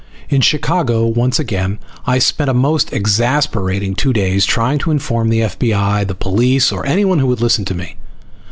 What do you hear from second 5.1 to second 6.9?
the F.B.I., the police, or